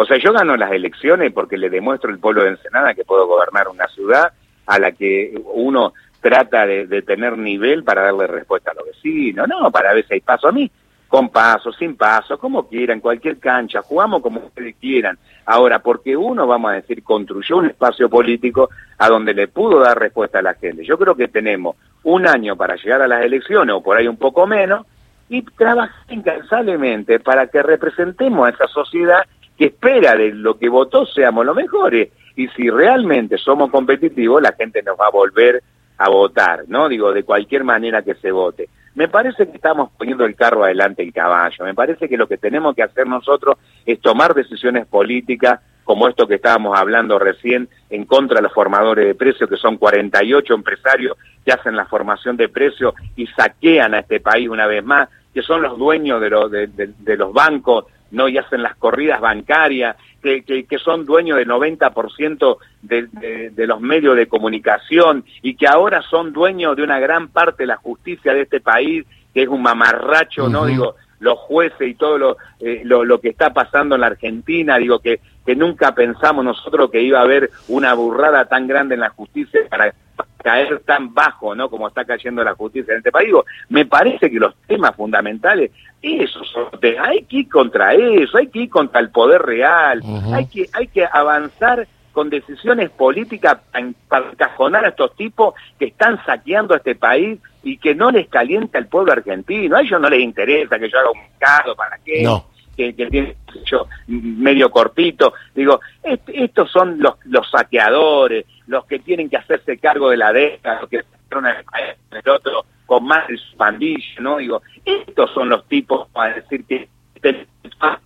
o 0.00 0.06
sea, 0.06 0.16
yo 0.16 0.32
gano 0.32 0.56
las 0.56 0.72
elecciones 0.72 1.30
porque 1.30 1.58
le 1.58 1.68
demuestro 1.68 2.10
al 2.10 2.18
pueblo 2.18 2.42
de 2.42 2.50
Ensenada 2.50 2.94
que 2.94 3.04
puedo 3.04 3.26
gobernar 3.26 3.68
una 3.68 3.86
ciudad 3.88 4.32
a 4.64 4.78
la 4.78 4.92
que 4.92 5.38
uno 5.52 5.92
trata 6.22 6.66
de, 6.66 7.02
tener 7.02 7.36
nivel 7.36 7.84
para 7.84 8.04
darle 8.04 8.26
respuesta 8.26 8.70
a 8.70 8.74
los 8.74 8.86
vecinos, 8.86 9.46
no, 9.46 9.70
para 9.70 9.92
ver 9.92 10.06
si 10.06 10.14
hay 10.14 10.20
paso 10.20 10.48
a 10.48 10.52
mí. 10.52 10.70
con 11.06 11.28
paso, 11.28 11.72
sin 11.72 11.96
paso, 11.96 12.38
como 12.38 12.68
quieran, 12.68 13.00
cualquier 13.00 13.38
cancha, 13.38 13.82
jugamos 13.82 14.22
como 14.22 14.38
ustedes 14.38 14.76
quieran. 14.80 15.18
Ahora, 15.44 15.80
porque 15.80 16.16
uno, 16.16 16.46
vamos 16.46 16.70
a 16.70 16.74
decir, 16.74 17.02
construyó 17.02 17.56
un 17.56 17.66
espacio 17.66 18.08
político 18.08 18.70
a 18.96 19.08
donde 19.08 19.34
le 19.34 19.48
pudo 19.48 19.80
dar 19.80 19.98
respuesta 19.98 20.38
a 20.38 20.42
la 20.42 20.54
gente. 20.54 20.84
Yo 20.84 20.96
creo 20.96 21.16
que 21.16 21.26
tenemos 21.26 21.76
un 22.04 22.26
año 22.26 22.56
para 22.56 22.76
llegar 22.76 23.02
a 23.02 23.08
las 23.08 23.24
elecciones, 23.24 23.74
o 23.74 23.82
por 23.82 23.96
ahí 23.98 24.06
un 24.06 24.16
poco 24.16 24.46
menos, 24.46 24.86
y 25.28 25.42
trabajar 25.42 25.96
incansablemente 26.08 27.20
para 27.20 27.48
que 27.48 27.62
representemos 27.62 28.46
a 28.46 28.50
esa 28.50 28.68
sociedad 28.68 29.26
que 29.60 29.66
espera 29.66 30.14
de 30.14 30.32
lo 30.32 30.58
que 30.58 30.70
votó 30.70 31.04
seamos 31.04 31.44
los 31.44 31.54
mejores. 31.54 32.08
Y 32.34 32.48
si 32.48 32.70
realmente 32.70 33.36
somos 33.36 33.70
competitivos, 33.70 34.40
la 34.40 34.54
gente 34.54 34.82
nos 34.82 34.98
va 34.98 35.08
a 35.08 35.10
volver 35.10 35.62
a 35.98 36.08
votar, 36.08 36.64
¿no? 36.68 36.88
Digo, 36.88 37.12
de 37.12 37.24
cualquier 37.24 37.62
manera 37.62 38.00
que 38.00 38.14
se 38.14 38.32
vote. 38.32 38.70
Me 38.94 39.08
parece 39.08 39.46
que 39.50 39.56
estamos 39.56 39.90
poniendo 39.98 40.24
el 40.24 40.34
carro 40.34 40.64
adelante 40.64 41.02
el 41.02 41.12
caballo. 41.12 41.66
Me 41.66 41.74
parece 41.74 42.08
que 42.08 42.16
lo 42.16 42.26
que 42.26 42.38
tenemos 42.38 42.74
que 42.74 42.82
hacer 42.82 43.06
nosotros 43.06 43.58
es 43.84 44.00
tomar 44.00 44.32
decisiones 44.32 44.86
políticas 44.86 45.60
como 45.84 46.08
esto 46.08 46.26
que 46.26 46.36
estábamos 46.36 46.78
hablando 46.78 47.18
recién 47.18 47.68
en 47.90 48.06
contra 48.06 48.36
de 48.36 48.44
los 48.44 48.54
formadores 48.54 49.04
de 49.04 49.14
precios, 49.14 49.50
que 49.50 49.56
son 49.58 49.76
48 49.76 50.54
empresarios 50.54 51.18
que 51.44 51.52
hacen 51.52 51.76
la 51.76 51.84
formación 51.84 52.38
de 52.38 52.48
precios 52.48 52.94
y 53.14 53.26
saquean 53.26 53.92
a 53.92 53.98
este 53.98 54.20
país 54.20 54.48
una 54.48 54.66
vez 54.66 54.82
más, 54.82 55.10
que 55.34 55.42
son 55.42 55.60
los 55.60 55.76
dueños 55.76 56.18
de, 56.18 56.66
de, 56.66 56.94
de 56.98 57.16
los 57.18 57.34
bancos, 57.34 57.84
no 58.10 58.28
y 58.28 58.38
hacen 58.38 58.62
las 58.62 58.76
corridas 58.76 59.20
bancarias, 59.20 59.96
que, 60.22 60.42
que, 60.42 60.78
son 60.78 61.06
dueños 61.06 61.38
del 61.38 61.48
90% 61.48 62.58
de, 62.82 63.08
de, 63.12 63.50
de 63.50 63.66
los 63.66 63.80
medios 63.80 64.16
de 64.16 64.26
comunicación 64.26 65.24
y 65.42 65.54
que 65.54 65.66
ahora 65.66 66.02
son 66.02 66.32
dueños 66.32 66.76
de 66.76 66.82
una 66.82 66.98
gran 66.98 67.28
parte 67.28 67.62
de 67.62 67.68
la 67.68 67.76
justicia 67.76 68.34
de 68.34 68.42
este 68.42 68.60
país, 68.60 69.06
que 69.32 69.42
es 69.42 69.48
un 69.48 69.62
mamarracho, 69.62 70.48
¿no? 70.48 70.66
Digo, 70.66 70.96
los 71.20 71.38
jueces 71.38 71.88
y 71.88 71.94
todo 71.94 72.18
lo, 72.18 72.36
eh, 72.58 72.82
lo, 72.84 73.04
lo, 73.04 73.20
que 73.20 73.28
está 73.28 73.52
pasando 73.52 73.94
en 73.94 74.00
la 74.00 74.08
Argentina, 74.08 74.78
digo 74.78 74.98
que, 74.98 75.20
que 75.46 75.54
nunca 75.54 75.94
pensamos 75.94 76.44
nosotros 76.44 76.90
que 76.90 77.02
iba 77.02 77.20
a 77.20 77.22
haber 77.22 77.50
una 77.68 77.94
burrada 77.94 78.46
tan 78.46 78.66
grande 78.66 78.94
en 78.94 79.00
la 79.00 79.10
justicia 79.10 79.60
para 79.68 79.94
caer 80.42 80.80
tan 80.80 81.12
bajo, 81.14 81.54
¿no? 81.54 81.68
Como 81.68 81.88
está 81.88 82.04
cayendo 82.04 82.42
la 82.42 82.54
justicia 82.54 82.92
en 82.92 82.98
este 82.98 83.12
país. 83.12 83.26
Digo, 83.26 83.44
me 83.68 83.86
parece 83.86 84.30
que 84.30 84.38
los 84.38 84.54
temas 84.66 84.94
fundamentales, 84.96 85.70
esos 86.02 86.48
son, 86.50 86.66
hay 87.00 87.22
que 87.24 87.38
ir 87.38 87.48
contra 87.48 87.94
eso, 87.94 88.38
hay 88.38 88.48
que 88.48 88.60
ir 88.60 88.70
contra 88.70 89.00
el 89.00 89.10
poder 89.10 89.42
real, 89.42 90.02
hay 90.32 90.46
que 90.46 90.68
hay 90.72 90.86
que 90.88 91.04
avanzar 91.04 91.86
con 92.12 92.28
decisiones 92.28 92.90
políticas 92.90 93.58
para 93.70 93.86
encajonar 94.32 94.84
a 94.84 94.88
estos 94.88 95.14
tipos 95.14 95.54
que 95.78 95.86
están 95.86 96.22
saqueando 96.24 96.74
a 96.74 96.78
este 96.78 96.96
país 96.96 97.38
y 97.62 97.76
que 97.76 97.94
no 97.94 98.10
les 98.10 98.28
calienta 98.28 98.78
el 98.78 98.86
pueblo 98.86 99.12
argentino. 99.12 99.76
A 99.76 99.82
ellos 99.82 100.00
no 100.00 100.08
les 100.08 100.20
interesa 100.20 100.78
que 100.78 100.90
yo 100.90 100.98
haga 100.98 101.10
un 101.10 101.20
mercado, 101.20 101.76
¿para 101.76 101.98
qué? 102.04 102.22
No 102.22 102.50
que, 102.76 103.06
tiene 103.06 103.36
yo, 103.64 103.86
medio 104.06 104.70
cortito. 104.70 105.34
Digo, 105.54 105.80
estos 106.02 106.70
son 106.70 106.98
los, 106.98 107.14
los 107.24 107.48
saqueadores, 107.50 108.46
los 108.70 108.86
que 108.86 109.00
tienen 109.00 109.28
que 109.28 109.36
hacerse 109.36 109.78
cargo 109.78 110.10
de 110.10 110.16
la 110.16 110.32
deuda, 110.32 110.80
los 110.80 110.88
que 110.88 110.98
el 110.98 112.28
otro 112.28 112.64
con 112.86 113.04
más 113.04 113.26
de 113.28 113.36
su 113.36 113.56
pandilla, 113.56 114.20
¿no? 114.20 114.38
Digo, 114.38 114.62
estos 114.84 115.30
son 115.32 115.48
los 115.48 115.66
tipos 115.68 116.08
para 116.08 116.34
decir 116.34 116.64
que 116.64 116.88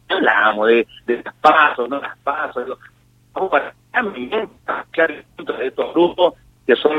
hablamos 0.09 0.69
de, 0.69 0.87
de 1.07 1.23
las 1.23 1.35
pasos, 1.37 1.89
no 1.89 2.01
las 2.01 2.17
pasos, 2.19 2.65
digo, 2.65 2.79
vamos 3.33 3.51
para 3.51 3.75
de 4.95 5.67
estos 5.67 5.95
grupos 5.95 6.35
que 6.67 6.77
son 6.77 6.95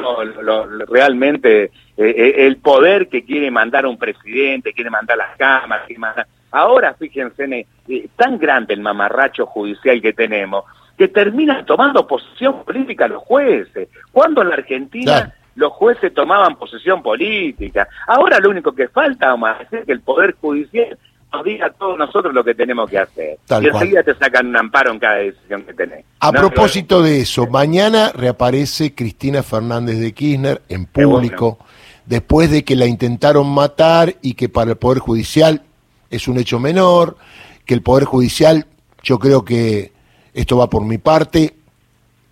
realmente 0.88 1.64
eh, 1.64 1.72
eh, 1.98 2.34
el 2.46 2.58
poder 2.58 3.10
que 3.10 3.26
quiere 3.26 3.50
mandar 3.50 3.86
un 3.88 3.98
presidente, 3.98 4.74
quiere 4.74 4.92
mandar 4.92 5.18
las 5.18 5.36
cámaras, 5.38 5.88
quiere 5.88 6.00
mandar 6.00 6.28
Ahora, 6.52 6.94
fíjense, 6.94 7.68
eh, 7.90 8.08
tan 8.16 8.38
grande 8.38 8.74
el 8.76 8.80
mamarracho 8.80 9.46
judicial 9.46 10.02
que 10.02 10.14
tenemos, 10.14 10.64
que 10.98 11.08
terminan 11.08 11.66
tomando 11.66 12.08
posición 12.08 12.64
política 12.64 13.08
los 13.08 13.24
jueces. 13.24 13.90
Cuando 14.12 14.42
en 14.42 14.50
la 14.50 14.56
Argentina 14.56 15.34
los 15.56 15.72
jueces 15.74 16.14
tomaban 16.14 16.56
posición 16.58 17.02
política. 17.02 17.88
Ahora 18.08 18.40
lo 18.40 18.50
único 18.50 18.74
que 18.74 18.88
falta, 18.88 19.28
vamos 19.28 19.50
a 19.50 19.60
decir, 19.60 19.86
que 19.86 19.92
el 19.94 20.02
Poder 20.02 20.36
Judicial 20.40 20.98
nos 21.34 21.44
diga 21.44 21.68
a 21.68 21.70
todos 21.72 21.98
nosotros 21.98 22.34
lo 22.34 22.44
que 22.44 22.54
tenemos 22.54 22.90
que 22.90 23.00
hacer. 23.00 23.38
y 23.62 23.68
enseguida 23.68 24.04
te 24.04 24.14
sacan 24.16 24.48
un 24.48 24.58
amparo 24.58 24.92
en 24.92 25.00
cada 25.00 25.16
decisión 25.16 25.64
que 25.64 25.74
tenés. 25.74 26.06
A 26.20 26.32
propósito 26.32 27.02
de 27.02 27.22
eso, 27.22 27.48
mañana 27.48 28.12
reaparece 28.14 28.94
Cristina 28.94 29.44
Fernández 29.44 30.00
de 30.00 30.14
Kirchner 30.14 30.62
en 30.70 30.86
público, 30.86 31.60
después 32.06 32.52
de 32.52 32.64
que 32.64 32.76
la 32.76 32.86
intentaron 32.86 33.48
matar 33.48 34.16
y 34.22 34.34
que 34.34 34.50
para 34.50 34.72
el 34.72 34.78
Poder 34.78 35.00
Judicial 35.00 35.62
es 36.10 36.28
un 36.28 36.38
hecho 36.38 36.60
menor, 36.60 37.18
que 37.66 37.74
el 37.74 37.82
Poder 37.82 38.06
Judicial, 38.06 38.66
yo 39.04 39.20
creo 39.20 39.44
que 39.44 39.95
esto 40.36 40.58
va 40.58 40.70
por 40.70 40.84
mi 40.84 41.00
parte, 41.00 41.54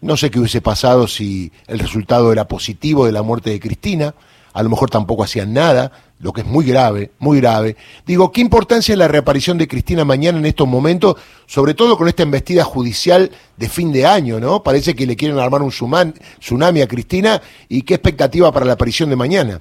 no 0.01 0.17
sé 0.17 0.29
qué 0.29 0.37
hubiese 0.37 0.61
pasado 0.61 1.07
si 1.07 1.51
el 1.67 1.79
resultado 1.79 2.31
era 2.33 2.47
positivo 2.47 3.05
de 3.05 3.13
la 3.13 3.23
muerte 3.23 3.49
de 3.49 3.59
Cristina, 3.59 4.13
a 4.51 4.61
lo 4.61 4.69
mejor 4.69 4.89
tampoco 4.89 5.23
hacían 5.23 5.53
nada, 5.53 5.91
lo 6.19 6.33
que 6.33 6.41
es 6.41 6.47
muy 6.47 6.65
grave, 6.65 7.11
muy 7.19 7.39
grave. 7.39 7.75
Digo, 8.05 8.31
¿qué 8.31 8.41
importancia 8.41 8.93
es 8.93 8.99
la 8.99 9.07
reaparición 9.07 9.57
de 9.57 9.67
Cristina 9.67 10.05
mañana 10.05 10.37
en 10.37 10.45
estos 10.45 10.67
momentos, 10.67 11.15
sobre 11.45 11.73
todo 11.73 11.97
con 11.97 12.07
esta 12.07 12.23
embestida 12.23 12.63
judicial 12.63 13.31
de 13.57 13.69
fin 13.69 13.91
de 13.91 14.05
año, 14.05 14.39
¿no? 14.39 14.61
Parece 14.61 14.95
que 14.95 15.07
le 15.07 15.15
quieren 15.15 15.39
armar 15.39 15.61
un 15.61 15.71
tsunami 15.71 16.81
a 16.81 16.87
Cristina 16.87 17.41
y 17.67 17.81
qué 17.83 17.95
expectativa 17.95 18.51
para 18.51 18.65
la 18.65 18.73
aparición 18.73 19.09
de 19.09 19.15
mañana. 19.15 19.59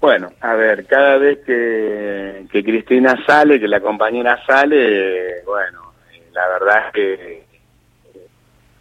Bueno, 0.00 0.30
a 0.40 0.54
ver, 0.54 0.86
cada 0.86 1.16
vez 1.18 1.38
que, 1.44 2.46
que 2.52 2.62
Cristina 2.62 3.16
sale, 3.26 3.58
que 3.58 3.66
la 3.66 3.80
compañera 3.80 4.40
sale, 4.46 5.42
bueno, 5.44 5.87
la 6.38 6.48
verdad 6.48 6.86
es 6.86 6.92
que 6.92 7.42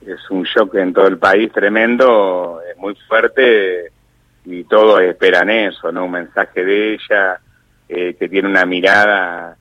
es 0.05 0.29
un 0.29 0.43
shock 0.43 0.75
en 0.75 0.93
todo 0.93 1.07
el 1.07 1.17
país 1.17 1.51
tremendo, 1.51 2.61
es 2.69 2.77
muy 2.77 2.93
fuerte 3.07 3.91
y 4.45 4.63
todos 4.65 5.01
esperan 5.01 5.49
eso, 5.49 5.91
¿no? 5.91 6.05
Un 6.05 6.11
mensaje 6.11 6.63
de 6.63 6.93
ella 6.93 7.39
eh, 7.89 8.15
que 8.17 8.29
tiene 8.29 8.47
una 8.47 8.65
mirada 8.65 9.57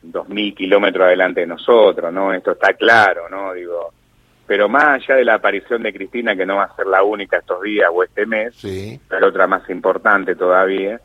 dos 0.00 0.28
mil 0.28 0.54
kilómetros 0.54 1.06
adelante 1.06 1.40
de 1.40 1.48
nosotros, 1.48 2.12
¿no? 2.12 2.32
Esto 2.32 2.52
está 2.52 2.72
claro, 2.74 3.28
¿no? 3.28 3.52
Digo, 3.52 3.92
pero 4.46 4.68
más 4.68 5.02
allá 5.02 5.16
de 5.16 5.24
la 5.24 5.34
aparición 5.34 5.82
de 5.82 5.92
Cristina, 5.92 6.36
que 6.36 6.46
no 6.46 6.56
va 6.56 6.64
a 6.64 6.76
ser 6.76 6.86
la 6.86 7.02
única 7.02 7.38
estos 7.38 7.62
días 7.62 7.90
o 7.92 8.04
este 8.04 8.26
mes, 8.26 8.54
pero 9.08 9.26
otra 9.26 9.48
más 9.48 9.68
importante 9.68 10.36
todavía, 10.36 11.00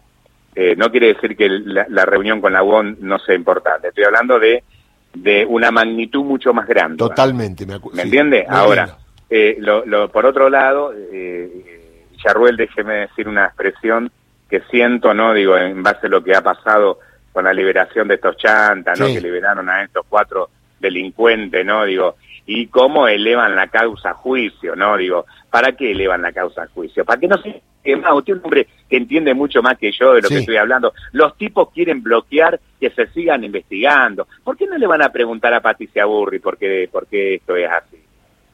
eh, 0.54 0.76
no 0.78 0.90
quiere 0.92 1.14
decir 1.14 1.36
que 1.36 1.50
la, 1.50 2.06
reunión 2.06 2.40
con 2.40 2.54
la 2.54 2.64
UON 2.64 2.98
no 3.02 3.20
sea 3.20 3.36
importante. 3.36 3.90
Estoy 3.90 4.06
hablando 4.06 4.40
de, 4.40 4.64
de 5.16 5.46
una 5.46 5.72
magnitud 5.72 6.24
mucho 6.24 6.54
más 6.54 6.68
grande. 6.68 6.98
Totalmente, 6.98 7.66
me, 7.66 7.80
¿Me 7.94 8.04
entiende? 8.04 8.46
Ahora, 8.48 8.98
eh, 9.30 9.58
lo, 9.60 10.10
por 10.10 10.26
otro 10.26 10.50
lado, 10.50 10.94
eh, 10.94 12.08
Charruel, 12.18 12.58
déjeme 12.58 12.96
decir 13.08 13.28
una 13.28 13.46
expresión 13.46 14.12
que 14.50 14.62
siento, 14.72 15.14
¿no? 15.14 15.34
Digo, 15.34 15.58
en 15.58 15.82
base 15.82 16.08
a 16.08 16.10
lo 16.10 16.24
que 16.24 16.36
ha 16.36 16.42
pasado 16.42 17.00
con 17.34 17.46
la 17.46 17.54
liberación 17.54 18.08
de 18.08 18.16
estos 18.16 18.38
chantas, 18.38 19.00
¿no? 19.00 19.08
Que 19.08 19.22
liberaron 19.22 19.70
a 19.70 19.84
estos 19.84 20.06
cuatro 20.08 20.50
delincuentes, 20.80 21.66
¿no? 21.66 21.86
Digo, 21.86 22.16
y 22.46 22.68
cómo 22.68 23.08
elevan 23.08 23.56
la 23.56 23.68
causa 23.68 24.12
a 24.12 24.14
juicio, 24.14 24.76
¿no? 24.76 24.96
Digo, 24.98 25.26
¿para 25.50 25.72
qué 25.74 25.92
elevan 25.92 26.22
la 26.22 26.32
causa 26.32 26.64
a 26.64 26.68
juicio? 26.68 27.04
¿Para 27.04 27.20
que 27.20 27.28
no 27.28 27.38
se 27.42 27.62
más, 27.96 28.14
usted 28.14 28.34
es 28.34 28.40
un 28.40 28.46
hombre 28.46 28.68
que 28.90 28.98
entiende 28.98 29.34
mucho 29.34 29.62
más 29.62 29.78
que 29.78 29.92
yo 29.92 30.14
de 30.14 30.22
lo 30.22 30.30
que 30.30 30.40
estoy 30.40 30.58
hablando. 30.58 30.94
Los 31.12 31.38
tipos 31.38 31.72
quieren 31.72 32.02
bloquear 32.02 32.60
que 32.80 32.90
se 32.92 33.08
sigan 33.08 33.44
investigando. 33.44 34.28
¿Por 34.44 34.58
qué 34.58 34.68
no 34.68 34.78
le 34.78 34.88
van 34.88 35.02
a 35.02 35.12
preguntar 35.12 35.54
a 35.54 35.62
Patricia 35.62 36.06
Burri 36.06 36.40
por 36.40 36.58
qué, 36.58 36.90
por 36.92 37.08
qué 37.08 37.36
esto 37.36 37.56
es 37.56 37.70
así? 37.70 37.98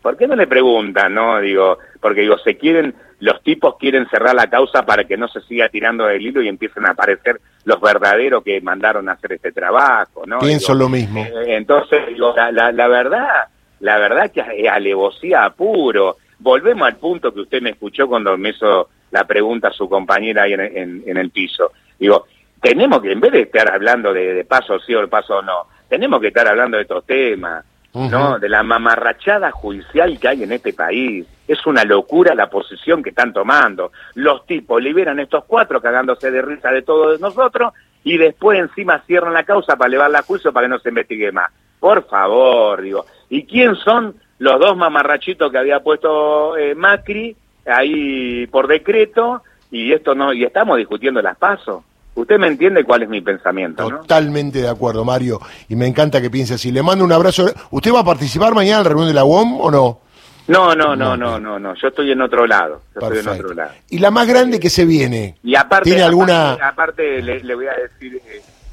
¿Por 0.01 0.17
qué 0.17 0.27
no 0.27 0.35
le 0.35 0.47
preguntan, 0.47 1.13
no? 1.13 1.39
Digo, 1.39 1.77
porque 1.99 2.21
digo, 2.21 2.37
se 2.39 2.57
quieren, 2.57 2.95
los 3.19 3.41
tipos 3.43 3.77
quieren 3.77 4.07
cerrar 4.09 4.33
la 4.33 4.49
causa 4.49 4.83
para 4.83 5.03
que 5.03 5.15
no 5.15 5.27
se 5.27 5.41
siga 5.41 5.69
tirando 5.69 6.05
del 6.07 6.25
hilo 6.25 6.41
y 6.41 6.47
empiecen 6.47 6.87
a 6.87 6.91
aparecer 6.91 7.39
los 7.65 7.79
verdaderos 7.79 8.43
que 8.43 8.59
mandaron 8.61 9.07
a 9.09 9.13
hacer 9.13 9.33
este 9.33 9.51
trabajo, 9.51 10.23
¿no? 10.25 10.39
Pienso 10.39 10.73
lo 10.73 10.89
mismo. 10.89 11.23
Eh, 11.23 11.55
entonces, 11.55 12.07
digo, 12.07 12.33
la, 12.35 12.51
la, 12.51 12.71
la 12.71 12.87
verdad, 12.87 13.47
la 13.79 13.99
verdad 13.99 14.31
que 14.31 14.41
es 14.41 14.69
alevosía 14.69 15.47
puro. 15.51 16.17
Volvemos 16.39 16.87
al 16.87 16.95
punto 16.95 17.31
que 17.31 17.41
usted 17.41 17.61
me 17.61 17.69
escuchó 17.71 18.07
cuando 18.07 18.35
me 18.37 18.49
hizo 18.49 18.89
la 19.11 19.25
pregunta 19.25 19.67
a 19.67 19.73
su 19.73 19.87
compañera 19.87 20.43
ahí 20.43 20.53
en, 20.53 21.03
en, 21.05 21.17
el 21.17 21.29
piso. 21.29 21.71
Digo, 21.99 22.25
tenemos 22.61 23.01
que, 23.01 23.11
en 23.11 23.19
vez 23.19 23.31
de 23.31 23.41
estar 23.41 23.71
hablando 23.71 24.13
de, 24.13 24.33
de 24.33 24.43
paso 24.45 24.79
sí 24.79 24.95
o 24.95 25.07
paso 25.07 25.41
no, 25.41 25.67
tenemos 25.87 26.19
que 26.21 26.27
estar 26.27 26.47
hablando 26.47 26.77
de 26.77 26.83
estos 26.83 27.05
temas, 27.05 27.65
¿no? 27.93 28.39
De 28.39 28.47
la 28.47 28.63
mamarrachada 28.63 29.51
judicial 29.51 30.17
que 30.19 30.27
hay 30.27 30.43
en 30.43 30.53
este 30.53 30.73
país. 30.73 31.25
Es 31.47 31.65
una 31.67 31.83
locura 31.83 32.33
la 32.33 32.49
posición 32.49 33.03
que 33.03 33.09
están 33.09 33.33
tomando. 33.33 33.91
Los 34.15 34.45
tipos 34.45 34.81
liberan 34.81 35.19
estos 35.19 35.43
cuatro 35.45 35.81
cagándose 35.81 36.31
de 36.31 36.41
risa 36.41 36.71
de 36.71 36.83
todos 36.83 37.19
nosotros 37.19 37.73
y 38.03 38.17
después 38.17 38.59
encima 38.59 38.99
cierran 39.05 39.33
la 39.33 39.43
causa 39.43 39.75
para 39.75 39.89
elevar 39.89 40.09
la 40.09 40.21
juicio 40.21 40.53
para 40.53 40.65
que 40.65 40.69
no 40.69 40.79
se 40.79 40.89
investigue 40.89 41.31
más. 41.31 41.51
Por 41.79 42.07
favor, 42.07 42.81
digo. 42.81 43.05
¿Y 43.29 43.45
quién 43.45 43.75
son 43.75 44.15
los 44.39 44.59
dos 44.59 44.77
mamarrachitos 44.77 45.51
que 45.51 45.57
había 45.57 45.81
puesto 45.81 46.57
eh, 46.57 46.73
Macri 46.73 47.35
ahí 47.65 48.47
por 48.47 48.67
decreto 48.67 49.43
y 49.71 49.93
esto 49.93 50.15
no 50.15 50.33
y 50.33 50.43
estamos 50.43 50.77
discutiendo 50.77 51.21
las 51.21 51.37
pasos 51.37 51.83
Usted 52.13 52.37
me 52.37 52.47
entiende 52.47 52.83
cuál 52.83 53.03
es 53.03 53.09
mi 53.09 53.21
pensamiento, 53.21 53.89
¿no? 53.89 53.99
Totalmente 53.99 54.61
de 54.61 54.67
acuerdo, 54.67 55.05
Mario. 55.05 55.39
Y 55.69 55.75
me 55.75 55.87
encanta 55.87 56.21
que 56.21 56.29
piense 56.29 56.55
así. 56.55 56.71
Le 56.71 56.83
mando 56.83 57.05
un 57.05 57.11
abrazo. 57.11 57.49
¿Usted 57.69 57.93
va 57.93 58.01
a 58.01 58.03
participar 58.03 58.53
mañana 58.53 58.79
en 58.79 58.83
la 58.83 58.89
reunión 58.89 59.07
de 59.07 59.13
la 59.13 59.23
UOM 59.23 59.61
o 59.61 59.71
no? 59.71 59.99
No, 60.47 60.75
no, 60.75 60.95
no, 60.95 61.15
no, 61.15 61.39
no, 61.39 61.57
no. 61.57 61.73
Yo 61.75 61.87
estoy 61.87 62.11
en 62.11 62.21
otro 62.21 62.45
lado. 62.45 62.81
Yo 62.93 63.01
estoy 63.01 63.19
en 63.19 63.27
otro 63.29 63.53
lado. 63.53 63.71
¿Y 63.89 63.99
la 63.99 64.11
más 64.11 64.27
grande 64.27 64.59
que 64.59 64.69
se 64.69 64.83
viene? 64.83 65.37
Y 65.41 65.55
aparte, 65.55 65.89
¿Tiene 65.89 66.03
alguna... 66.03 66.53
aparte, 66.53 67.21
le, 67.21 67.55
voy 67.55 67.67
a 67.67 67.75
decir, 67.75 68.21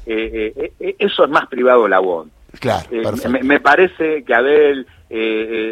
eh, 0.05 0.53
eh, 0.55 0.71
eh, 0.77 0.95
eso 0.99 1.23
es 1.23 1.29
más 1.29 1.47
privado 1.47 1.87
la 1.87 2.01
UOM. 2.01 2.27
Claro, 2.59 2.89
me, 3.29 3.43
me, 3.43 3.59
parece 3.59 4.23
que 4.23 4.33
Abel 4.33 4.85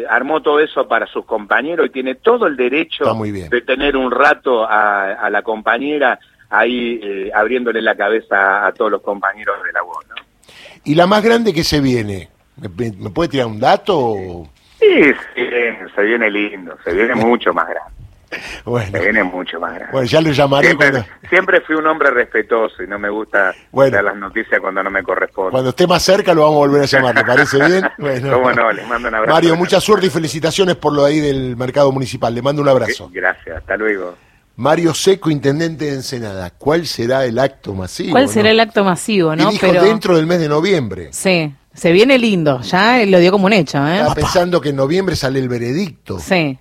armó 0.08 0.42
todo 0.42 0.60
eso 0.60 0.88
para 0.88 1.06
sus 1.06 1.24
compañeros 1.24 1.86
y 1.86 1.90
tiene 1.90 2.16
todo 2.16 2.46
el 2.46 2.56
derecho 2.56 3.04
de 3.04 3.60
tener 3.62 3.96
un 3.96 4.10
rato 4.10 4.66
a, 4.68 5.28
la 5.30 5.42
compañera 5.42 6.18
ahí 6.50 7.30
abriéndole 7.34 7.80
la 7.82 7.94
cabeza 7.94 8.66
a 8.66 8.72
todos 8.72 8.90
los 8.90 9.02
compañeros 9.02 9.56
de 9.64 9.72
la. 9.72 9.80
¿Y 10.84 10.94
la 10.94 11.06
más 11.06 11.22
grande 11.22 11.52
que 11.52 11.64
se 11.64 11.80
viene? 11.80 12.28
¿Me, 12.56 13.10
puede 13.10 13.28
tirar 13.28 13.46
un 13.46 13.60
dato? 13.60 14.46
Sí, 14.78 15.12
se 15.94 16.02
viene 16.02 16.30
lindo, 16.30 16.76
se 16.84 16.94
viene 16.94 17.14
mucho 17.16 17.52
más 17.52 17.68
grande. 17.68 17.97
Bueno. 18.64 19.00
Viene 19.00 19.24
mucho 19.24 19.58
más 19.58 19.74
grande. 19.74 19.92
Bueno, 19.92 20.06
ya 20.06 20.20
lo 20.20 20.30
llamaré 20.30 20.76
siempre, 21.28 21.60
fui 21.62 21.76
un 21.76 21.86
hombre 21.86 22.10
respetuoso 22.10 22.82
y 22.82 22.86
no 22.86 22.98
me 22.98 23.08
gusta 23.08 23.54
dar 23.72 24.04
las 24.04 24.16
noticias 24.16 24.60
cuando 24.60 24.82
no 24.82 24.90
me 24.90 25.02
corresponde. 25.02 25.52
Cuando 25.52 25.70
esté 25.70 25.86
más 25.86 26.02
cerca 26.02 26.34
lo 26.34 26.42
vamos 26.42 26.56
a 26.56 26.58
volver 26.58 26.82
a 26.82 26.86
llamar, 26.86 27.14
¿te 27.14 27.24
parece 27.24 27.56
bien? 27.56 27.84
Bueno. 27.98 28.32
¿Cómo 28.32 28.52
no? 28.52 28.72
Les 28.72 28.86
mando 28.86 29.08
un 29.08 29.14
abrazo. 29.14 29.34
Mario, 29.34 29.56
mucha 29.56 29.80
suerte 29.80 30.06
y 30.06 30.10
felicitaciones 30.10 30.76
por 30.76 30.92
lo 30.92 31.04
ahí 31.04 31.20
del 31.20 31.56
mercado 31.56 31.90
municipal. 31.92 32.34
Le 32.34 32.42
mando 32.42 32.62
un 32.62 32.68
abrazo. 32.68 33.10
Gracias, 33.12 33.56
hasta 33.56 33.76
luego. 33.76 34.14
Mario 34.56 34.92
Seco, 34.92 35.30
intendente 35.30 35.86
de 35.86 35.94
Ensenada. 35.94 36.50
¿Cuál 36.50 36.86
será 36.86 37.24
el 37.24 37.38
acto 37.38 37.74
masivo? 37.74 38.10
¿Cuál 38.10 38.28
será 38.28 38.50
el 38.50 38.60
acto 38.60 38.82
masivo, 38.84 39.36
no? 39.36 39.48
Y 39.48 39.52
dijo 39.52 39.72
dentro 39.72 40.16
del 40.16 40.26
mes 40.26 40.40
de 40.40 40.48
noviembre. 40.48 41.08
Sí. 41.12 41.54
Se 41.74 41.92
viene 41.92 42.18
lindo, 42.18 42.60
ya 42.62 43.04
lo 43.06 43.20
dio 43.20 43.30
como 43.30 43.46
un 43.46 43.52
hecho. 43.52 43.78
¿eh? 43.86 43.98
Estaba 43.98 44.14
pensando 44.16 44.60
que 44.60 44.70
en 44.70 44.76
noviembre 44.76 45.14
sale 45.14 45.38
el 45.38 45.48
veredicto. 45.48 46.18
Sí. 46.18 46.56